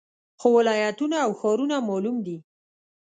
[0.39, 2.37] خو ولایتونه او ښارونه معلوم دي